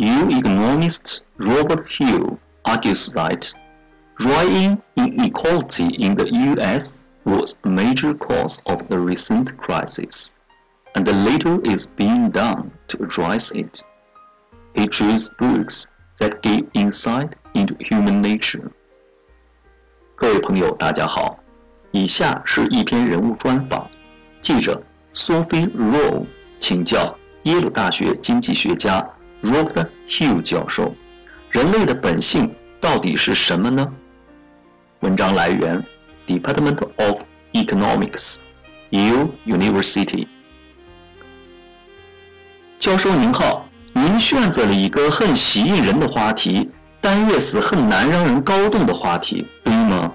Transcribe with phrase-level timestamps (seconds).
[0.00, 3.52] economist Robert Hill argues that
[4.20, 7.04] rising inequality in the U.S.
[7.24, 10.34] was a major cause of the recent crisis,
[10.94, 13.82] and little is being done to address it.
[14.74, 15.86] He chose books
[16.18, 18.70] that give insight into human nature.
[20.14, 21.38] 各位朋友，大家好，
[21.90, 23.90] 以下是一篇人物专访。
[24.40, 24.82] 记者
[25.14, 26.26] Sophie Rowe
[26.60, 29.06] 请教耶鲁大学经济学家
[29.43, 30.95] Robert Hill 教授：
[31.49, 33.91] 人类的本性到底是什么呢？
[34.99, 35.83] 文章来源
[36.27, 37.21] ：Department of
[37.53, 38.41] Economics,
[38.91, 40.27] Yale University。
[42.79, 46.69] 教授您好，您选择了一个很吸引人的话题，
[46.99, 50.13] 但也是很难让人搞懂的话题，对吗？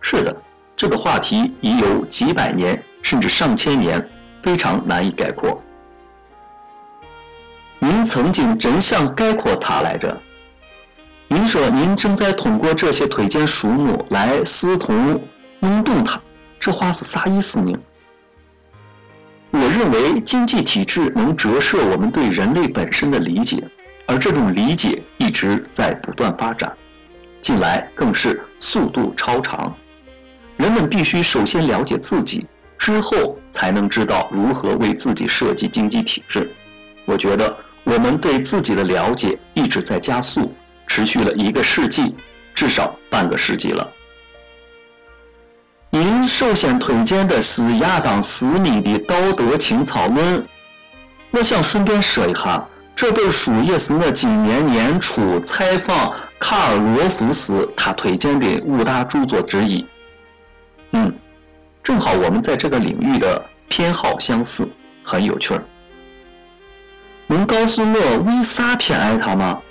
[0.00, 0.34] 是的，
[0.76, 4.06] 这个话题已有几百年甚至上千年，
[4.42, 5.62] 非常难以概括。
[7.90, 10.16] 您曾经真想概括它来着？
[11.26, 14.92] 您说您正在通过这些推荐书目来试图
[15.58, 16.22] 弄懂它，
[16.60, 17.76] 这话是啥意思呢？
[19.50, 23.60] 我认为经济体制能折射我们对人类本身的理解，
[24.06, 26.72] 而这种理解一直在不断发展，
[27.40, 29.74] 近来更是速度超长。
[30.56, 32.46] 人们必须首先了解自己，
[32.78, 36.48] 之后才能知道如何为自己设计经济体制。
[37.04, 40.52] 我觉得我们对自己的了解一直在加速。
[40.86, 42.16] 持续了一个世纪，
[42.52, 43.88] 至少半个世纪了。
[45.90, 50.38] 您首先推荐的是亚当·斯密的《道德情操论》，
[51.30, 59.86] 我想顺便说一下，这本书也是我今年年初采访卡尔·罗夫时他推荐的五大著作之一。
[60.90, 61.14] 嗯，
[61.84, 64.68] 正好我们在这个领域的偏好相似，
[65.04, 65.62] 很有趣儿。
[67.30, 69.62] 能告诉我为啥偏爱他吗？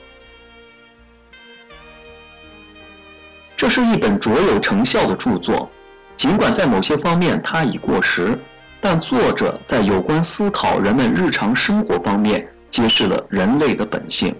[3.58, 5.70] 这是一本卓有成效的著作，
[6.16, 8.40] 尽管在某些方面它已过时，
[8.80, 14.34] 但作者在有关思考人们日常生活方面揭示了人类的本性。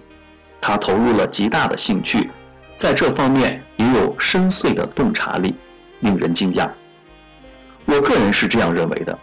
[0.58, 2.30] 他投入了极大的兴趣，
[2.74, 5.54] 在这方面也有深邃的洞察力，
[5.98, 6.66] 令人惊讶。
[7.84, 9.18] 我个人是这样认为的。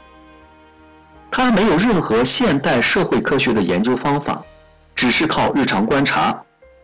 [1.30, 4.42] 他没有任何现代社会科学的研究方法，
[4.96, 6.36] 只是靠日常观察、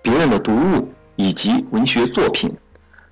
[0.02, 2.54] 别人的读物以及文学作品。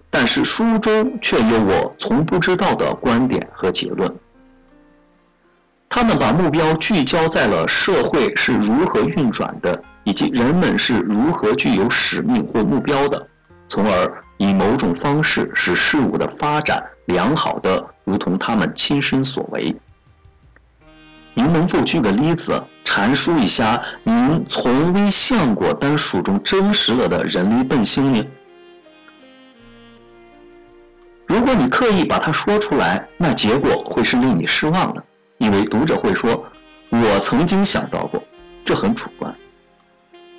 [0.09, 4.13] 但是书中却有我从不知道的观点和结论。
[5.87, 13.25] 他们把目标聚焦在了社会是如何运转的，以及人们是如何具有使命或目标的，
[13.67, 19.73] 从而以某种方式使事物的发展良好的如同他们亲身所为。
[21.33, 28.21] 您能否举个例子，阐述一下您从未想过但书中真实了的人类本性呢？
[31.25, 35.01] 如果你刻意把它说出来，那结果会是令你失望的，
[35.37, 36.45] 因为读者会说
[36.91, 38.21] ：“我曾经想到过。”
[38.65, 39.33] 这很主观。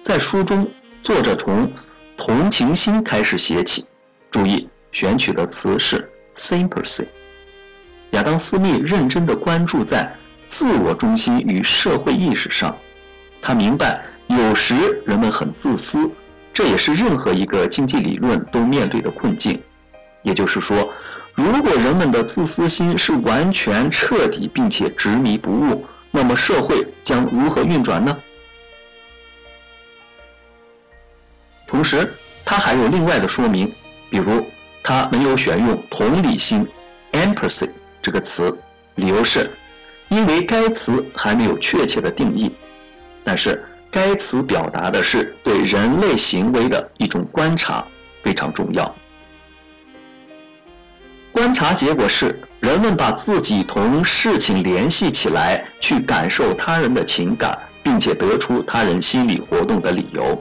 [0.02, 0.68] 在书中，
[1.02, 1.70] 作者从
[2.16, 3.86] 同情心开始写起，
[4.30, 7.06] 注意选取的词是 sympathy。
[8.10, 10.14] 亚当·斯密认真地关注在
[10.52, 12.76] 自我中心与社会意识上，
[13.40, 14.74] 他明白有时
[15.06, 16.10] 人们很自私，
[16.52, 19.58] 这也是任何一个经济理论都面对的困境。
[20.20, 20.92] 也就是说，
[21.34, 28.14] 如果人们的自私心是完全彻底并且执迷不悟，那么社会将如何运转呢？
[31.66, 32.12] 同时，
[32.44, 33.72] 他还有另外的说明，
[34.10, 34.46] 比如
[34.82, 36.68] 他没有选用“同理心
[37.12, 37.70] ”（empathy）
[38.02, 38.54] 这个词，
[38.96, 39.50] 理由是，
[40.12, 42.52] 因为该词还没有确切的定义，
[43.24, 47.82] 但是该词表达的是对人类行为的一种观察，
[48.22, 48.94] 非常重要。
[51.32, 60.38] 观察结果是，人们把自己同事情联系起来，去感受他人的情感，并且得出他人心理活动的理由，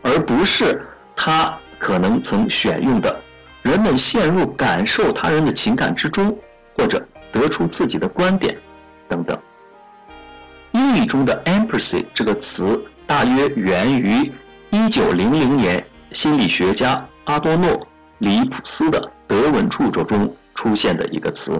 [0.00, 0.82] 而不是
[1.14, 3.14] 他可能曾选用的
[3.60, 6.34] “人们陷入感受他人的情感之中”
[6.78, 8.56] 或者得出自己的观点
[9.08, 9.38] 等等。
[10.72, 14.32] 英语中的 “empathy” 这个词大约源于
[14.70, 17.70] 1900年心理学家阿多诺·
[18.18, 19.10] 里普斯的。
[19.26, 21.58] 德文著作中出现的一个词，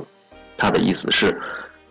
[0.56, 1.40] 它的意思是，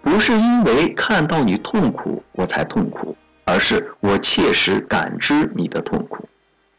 [0.03, 6.29] 不是因为看到你痛苦我才痛苦，而是我切实感知你的痛苦。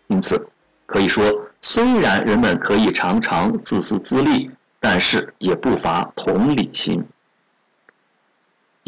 [0.06, 0.47] 因此，
[0.87, 1.25] 可以说，
[1.61, 4.49] 虽然人们可以常常自私自利，
[4.79, 7.05] 但是也不乏同理心。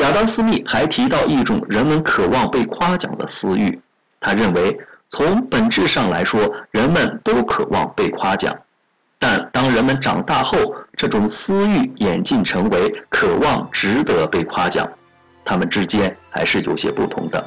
[0.06, 3.76] 亚当·斯密还提到一种人们渴望被夸奖的私欲，
[4.20, 4.78] 他认为，
[5.10, 8.56] 从本质上来说，人们都渴望被夸奖，
[9.18, 10.56] 但当人们长大后，
[10.96, 14.88] 这种私欲演进成为渴望值得被夸奖，
[15.44, 17.44] 他们之间还是有些不同的。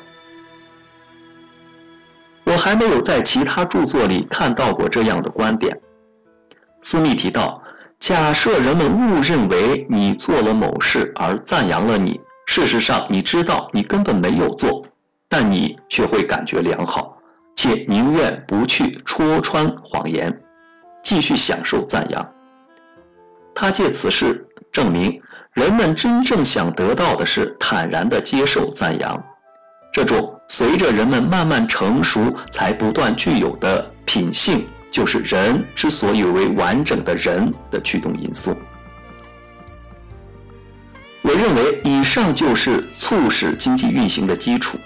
[2.44, 5.80] 我还没有在其他著作里看到过这样的观点。
[6.82, 7.64] 斯密提到，
[8.02, 12.20] 假设人们误认为你做了某事而赞扬了你，
[12.52, 14.84] 事实上你知道你根本没有做。
[15.32, 17.16] 但你却会感觉良好，
[17.56, 20.36] 且宁愿不去戳穿谎言，
[21.04, 22.34] 继续享受赞扬。
[23.54, 25.22] 他借此事证明，
[25.54, 29.24] 人们真正想得到的是坦然地接受赞扬，
[29.94, 38.56] 这种随着人们慢慢成熟才不断具有的品性，就是人之所以为完整的人的驱动因素。
[41.30, 44.80] 我认为，以上就是促使经济运行的基础。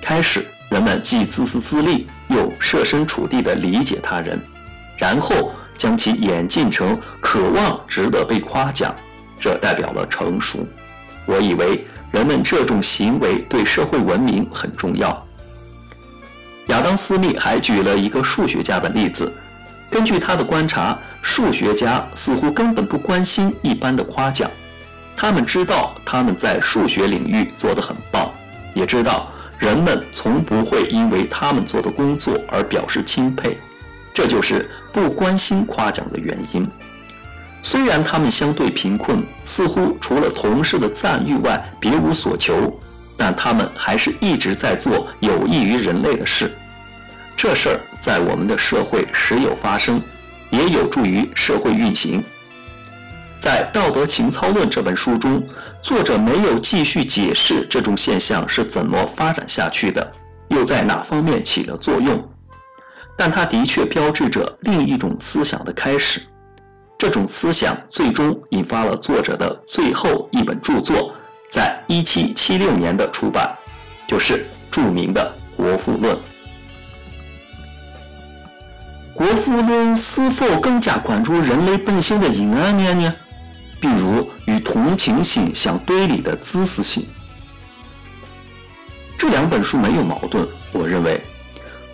[0.00, 4.40] 开始，人们既自私自利，又设身处地地理解他人，
[4.96, 8.96] 然后将其演进成渴望值得被夸奖，
[9.38, 10.66] 这代表了成熟。
[11.26, 15.26] 我以为人们这种行为对社会文明很重要。
[16.68, 19.30] 亚当·斯密还举了一个数学家的例子，
[19.90, 24.50] 根据他的观察，数学家似乎根本不关心一般的夸奖，
[25.20, 28.32] 他们知道他们在数学领域做得很棒，
[28.72, 29.28] 也知道。
[29.58, 33.58] 人们从不会因为他们做的工作而表示钦佩，
[34.14, 36.66] 这就是不关心夸奖的原因。
[37.60, 42.80] 虽然他们相对贫困，似乎除了同事的赞誉外别无所求，
[43.14, 46.50] 但他们还是一直在做有益于人类的事。
[47.36, 50.00] 这事儿在我们的社会时有发生，
[50.48, 52.24] 也有助于社会运行。
[53.40, 55.42] 在《道德情操论》这本书中，
[55.80, 60.12] 作者没有继续解释这种现象是怎么发展下去的，
[60.48, 62.22] 又在哪方面起了作用。
[63.16, 66.20] 但它的确标志着另一种思想的开始。
[66.98, 71.14] 这种思想最终引发了作者的最后一本著作，
[71.50, 73.56] 在1776年的出版，
[74.06, 76.14] 就是著名的《国富论》。
[79.14, 83.14] 《国富论》是否更加关注人类本性的阴暗面呢？
[83.80, 87.08] 比如与同情心相对立的自私心，
[89.16, 90.46] 这两本书没有矛盾。
[90.72, 91.20] 我认为，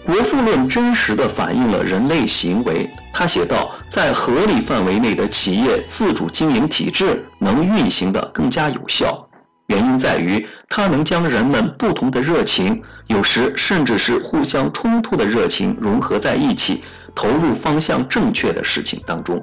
[0.12, 2.90] 《国富论》真实的反映了人类行为。
[3.14, 9.26] 他写道，在合理范围内的企业自主经营体制能运行得更加有效，
[9.68, 16.82] 原因在于它能将人们不同的热情，有时甚至是互相冲突的热情融合在一起，
[17.14, 19.42] 投入方向正确的事情当中。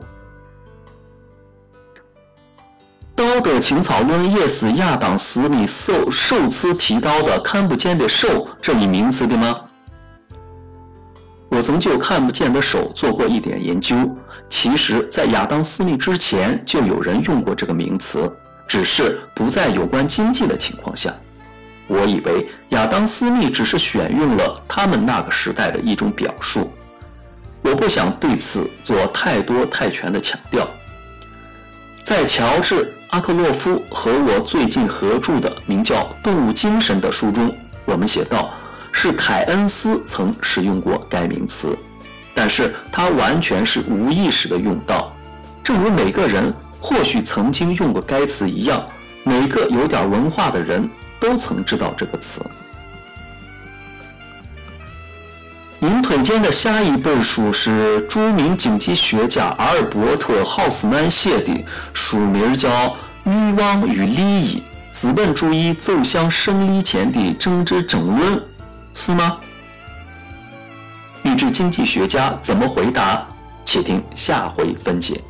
[3.16, 9.56] 道德情操论也是亚当·斯密首首次提到的“看不见的手”这一名词的吗？
[11.50, 13.96] 我曾就“看不见的手”做过一点研究。
[14.50, 18.32] 其实，在亚当·斯密之前，就有人用过这个名词，
[18.68, 21.14] 只是不在有关经济的情况下。
[21.88, 26.72] 我以为亚当·斯密只是选用了他们那个时代的一种表述。
[27.62, 30.68] 我不想对此做太多太全的强调。
[32.04, 32.84] 在乔治·
[33.14, 37.56] 阿克洛夫和我最近合著的名叫《动物精神》的书中，
[37.86, 38.52] 我们写道，
[38.92, 41.78] 是凯恩斯曾使用过该名词，
[42.34, 45.14] 但是他完全是无意识的用到，
[45.64, 48.84] 正如每个人或许曾经用过该词一样，
[49.22, 50.90] 每个有点文化的人
[51.20, 52.42] 都曾知道这个词。
[55.80, 61.54] 您推荐的下一本书是著名经济学家阿尔伯特·豪斯曼写的，
[61.94, 62.70] 书名叫
[63.26, 68.38] 《欲望与利益：资本主义走向胜利前的政治争论》，
[68.94, 69.38] 是吗？
[71.24, 73.26] 预知经济学家怎么回答，
[73.64, 75.24] 且听下回分解。